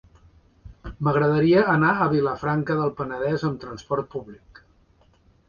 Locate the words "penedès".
3.03-3.47